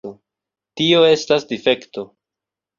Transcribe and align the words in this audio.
Tio 0.81 1.03
estas 1.11 1.47
difekto. 1.53 2.09